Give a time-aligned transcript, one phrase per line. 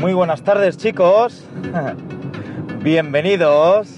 [0.00, 1.44] Muy buenas tardes chicos.
[2.82, 3.88] Bienvenidos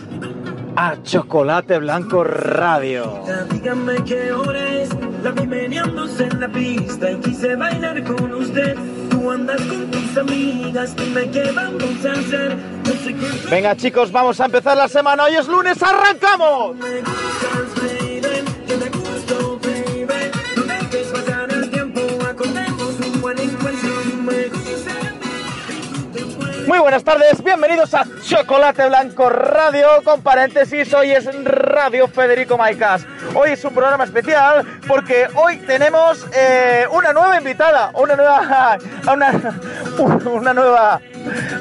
[0.75, 3.23] a Chocolate Blanco Radio.
[3.53, 4.89] Dígame qué hora es,
[5.23, 8.75] la vi meneándose en la pista y quise bailar con usted.
[9.11, 12.57] Tú andas con tus amigas, dime qué vamos a hacer.
[12.85, 15.23] No sé qué Venga chicos, vamos a empezar la semana.
[15.23, 16.75] Hoy es lunes, arrancamos.
[16.79, 18.12] me
[26.73, 33.07] Muy buenas tardes, bienvenidos a Chocolate Blanco Radio, con paréntesis, hoy es Radio Federico Maicas.
[33.35, 38.79] Hoy es un programa especial porque hoy tenemos eh, una nueva invitada, una nueva,
[39.13, 39.61] una,
[40.31, 41.03] una nueva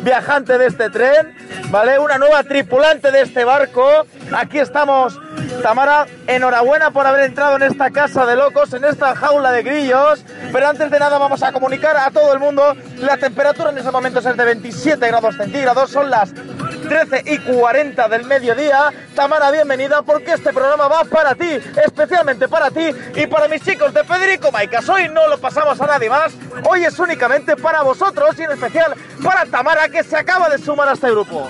[0.02, 1.36] viajante de este tren,
[1.70, 2.00] ¿vale?
[2.00, 4.06] Una nueva tripulante de este barco.
[4.34, 5.20] Aquí estamos,
[5.61, 10.23] Tamara, enhorabuena por haber entrado en esta casa de locos, en esta jaula de grillos.
[10.52, 13.92] Pero antes de nada vamos a comunicar a todo el mundo, la temperatura en este
[13.92, 18.92] momento es de 27 grados centígrados, son las 13 y 40 del mediodía.
[19.16, 23.94] Tamara, bienvenida porque este programa va para ti, especialmente para ti y para mis chicos
[23.94, 24.88] de Federico Maicas.
[24.89, 26.34] Hoy no lo pasamos a nadie más,
[26.69, 30.89] hoy es únicamente para vosotros y en especial para Tamara que se acaba de sumar
[30.89, 31.50] a este grupo.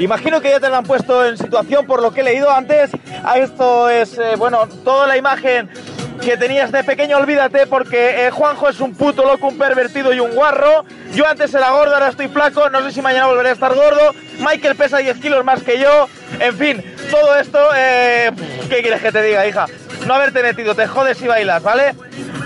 [0.00, 2.90] Imagino que ya te la han puesto en situación por lo que he leído antes.
[3.22, 5.68] A esto es, eh, bueno, toda la imagen
[6.22, 10.20] que tenías de pequeño, olvídate, porque eh, Juanjo es un puto loco, un pervertido y
[10.20, 10.86] un guarro.
[11.12, 14.14] Yo antes era gordo, ahora estoy flaco, no sé si mañana volveré a estar gordo.
[14.38, 16.08] Michael pesa 10 kilos más que yo.
[16.38, 18.30] En fin, todo esto, eh,
[18.70, 19.66] ¿qué quieres que te diga, hija?
[20.06, 21.94] No haberte metido, te jodes y bailas, ¿vale?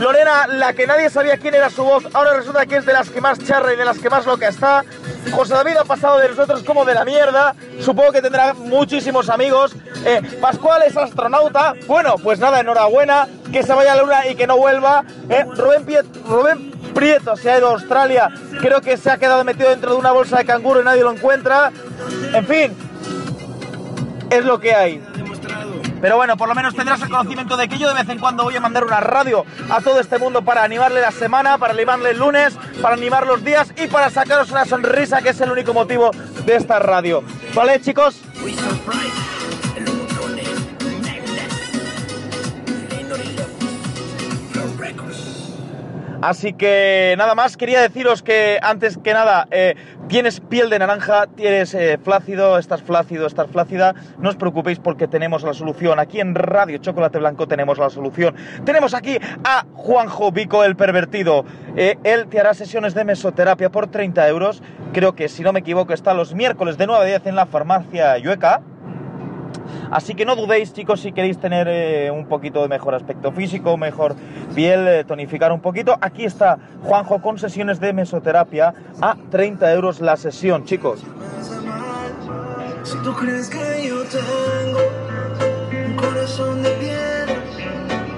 [0.00, 3.10] Lorena, la que nadie sabía quién era su voz, ahora resulta que es de las
[3.10, 4.84] que más charra y de las que más loca está.
[5.32, 7.54] José David ha pasado de nosotros como de la mierda.
[7.80, 9.74] Supongo que tendrá muchísimos amigos.
[10.04, 11.74] Eh, Pascual es astronauta.
[11.86, 13.28] Bueno, pues nada, enhorabuena.
[13.52, 15.04] Que se vaya a la luna y que no vuelva.
[15.28, 15.84] Eh, Rubén,
[16.26, 18.30] Rubén Prieto se ha ido a Australia.
[18.60, 21.12] Creo que se ha quedado metido dentro de una bolsa de canguro y nadie lo
[21.12, 21.72] encuentra.
[22.32, 22.76] En fin,
[24.30, 25.02] es lo que hay.
[26.04, 28.44] Pero bueno, por lo menos tendrás el conocimiento de que yo de vez en cuando
[28.44, 32.10] voy a mandar una radio a todo este mundo para animarle la semana, para animarle
[32.10, 35.72] el lunes, para animar los días y para sacaros una sonrisa, que es el único
[35.72, 36.10] motivo
[36.44, 37.24] de esta radio.
[37.54, 38.20] ¿Vale, chicos?
[46.24, 49.74] Así que nada más, quería deciros que antes que nada eh,
[50.14, 55.08] tienes piel de naranja, tienes eh, flácido, estás flácido, estás flácida, no os preocupéis porque
[55.08, 55.98] tenemos la solución.
[55.98, 58.32] Aquí en Radio Chocolate Blanco tenemos la solución.
[58.64, 61.44] Tenemos aquí a Juanjo Vico, el pervertido.
[61.74, 64.62] Eh, él te hará sesiones de mesoterapia por 30 euros.
[64.92, 67.46] Creo que si no me equivoco está los miércoles de 9 a 10 en la
[67.46, 68.62] farmacia Yueca.
[69.90, 73.76] Así que no dudéis, chicos, si queréis tener eh, un poquito de mejor aspecto físico,
[73.76, 74.16] mejor
[74.54, 75.96] piel, eh, tonificar un poquito.
[76.00, 81.02] Aquí está Juanjo con sesiones de mesoterapia a 30 euros la sesión, chicos.
[82.82, 84.80] Si tú crees que yo tengo
[85.86, 86.74] un corazón de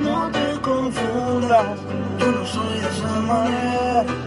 [0.00, 1.66] no te confundas.
[2.18, 4.25] Yo no soy esa manera.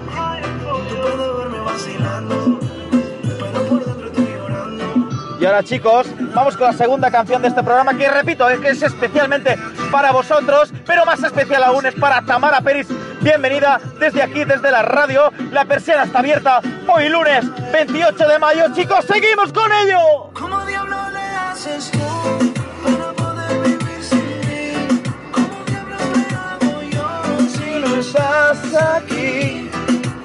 [5.63, 9.57] Chicos, vamos con la segunda canción de este programa, que repito, es que es especialmente
[9.91, 12.87] para vosotros, pero más especial aún es para Tamara Peris.
[13.21, 15.31] Bienvenida desde aquí, desde la radio.
[15.51, 18.65] La persiana está abierta hoy lunes 28 de mayo.
[18.73, 20.31] Chicos, seguimos con ello.
[20.33, 22.53] ¿Cómo diablo le haces tú
[22.83, 24.99] para poder vivir sin mí?
[25.31, 28.59] ¿Cómo diablo le hago yo si no estás
[28.95, 29.69] aquí.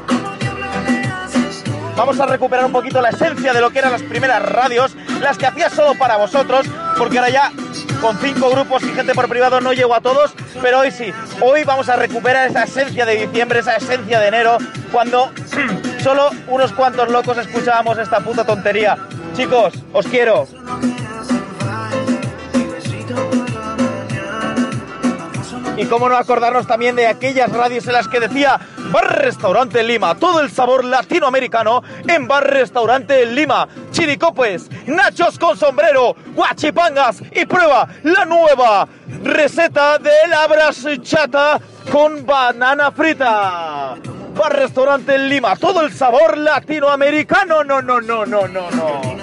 [0.06, 1.72] ¿Cómo diablo le haces tú?
[1.96, 5.38] Vamos a recuperar un poquito la esencia de lo que eran las primeras radios, las
[5.38, 6.66] que hacía solo para vosotros,
[6.96, 7.52] porque ahora ya
[8.00, 11.64] con cinco grupos y gente por privado no llego a todos, pero hoy sí, hoy
[11.64, 14.58] vamos a recuperar esa esencia de diciembre, esa esencia de enero,
[14.92, 15.32] cuando
[16.04, 18.98] Solo unos cuantos locos escuchábamos esta puta tontería.
[19.34, 20.46] Chicos, os quiero.
[25.76, 28.60] Y cómo no acordarnos también de aquellas radios en las que decía
[28.92, 33.66] Bar Restaurante Lima, todo el sabor latinoamericano en Bar Restaurante Lima.
[33.90, 38.86] Chiricopes, nachos con sombrero, guachipangas y prueba la nueva
[39.24, 41.60] receta de labras chata
[41.90, 43.96] con banana frita.
[44.36, 47.64] Bar Restaurante Lima, todo el sabor latinoamericano.
[47.64, 49.13] No, no, no, no, no, no.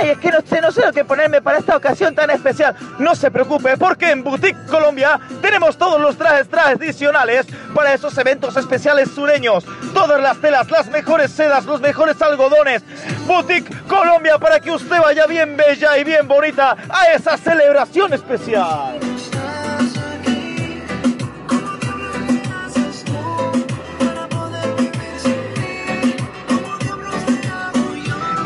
[0.00, 2.74] Ay, es que no sé, no sé lo que ponerme para esta ocasión tan especial.
[2.98, 8.56] No se preocupe, porque en Boutique Colombia tenemos todos los trajes tradicionales para esos eventos
[8.56, 9.64] especiales sureños.
[9.94, 12.82] Todas las telas, las mejores sedas, los mejores algodones.
[13.26, 19.05] Boutique Colombia para que usted vaya bien bella y bien bonita a esa celebración especial.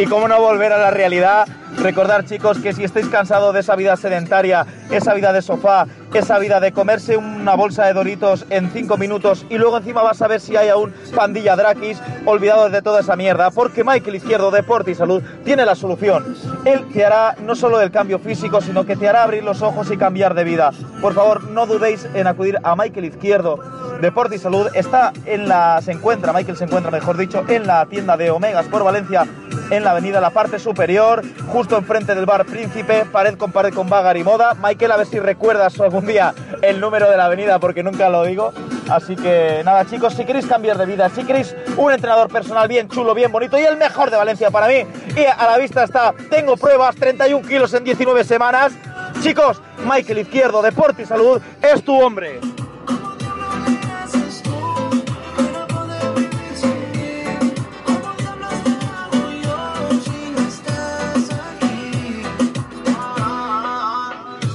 [0.01, 3.77] Y cómo no volver a la realidad, recordar chicos que si estáis cansados de esa
[3.77, 8.71] vida sedentaria, esa vida de sofá, esa vida de comerse una bolsa de doritos en
[8.71, 12.81] cinco minutos y luego encima vas a ver si hay aún pandilla Drakis, olvidados de
[12.81, 16.35] toda esa mierda, porque Michael Izquierdo, Deporte y Salud, tiene la solución.
[16.65, 19.91] Él te hará no solo del cambio físico, sino que te hará abrir los ojos
[19.91, 20.71] y cambiar de vida.
[21.03, 23.59] Por favor, no dudéis en acudir a Michael Izquierdo,
[24.01, 24.69] Deporte y Salud.
[24.73, 28.65] Está en la, se encuentra, Michael se encuentra, mejor dicho, en la tienda de Omegas
[28.67, 29.27] por Valencia
[29.71, 33.89] en la avenida La Parte Superior, justo enfrente del bar Príncipe, pared con pared con
[33.89, 34.55] Bagar y Moda.
[34.61, 38.25] Michael, a ver si recuerdas algún día el número de la avenida porque nunca lo
[38.25, 38.53] digo.
[38.91, 42.89] Así que nada, chicos, si queréis cambiar de vida, si queréis un entrenador personal bien
[42.89, 44.85] chulo, bien bonito y el mejor de Valencia para mí,
[45.17, 48.73] y a la vista está, tengo pruebas, 31 kilos en 19 semanas.
[49.21, 52.41] Chicos, Michael Izquierdo, Deporte y Salud, es tu hombre.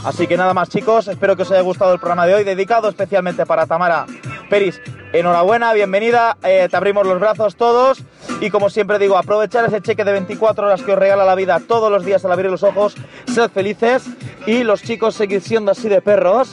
[0.05, 2.87] Así que nada más chicos, espero que os haya gustado el programa de hoy, dedicado
[2.89, 4.05] especialmente para Tamara
[4.51, 4.79] Peris.
[5.13, 8.03] Enhorabuena, bienvenida, eh, te abrimos los brazos todos
[8.39, 11.59] y como siempre digo, aprovechar ese cheque de 24 horas que os regala la vida
[11.59, 12.95] todos los días al abrir los ojos,
[13.33, 14.05] sed felices
[14.45, 16.51] y los chicos seguir siendo así de perros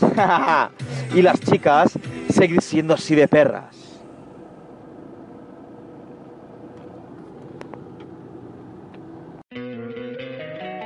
[1.15, 1.99] y las chicas
[2.33, 3.82] seguir siendo así de perras.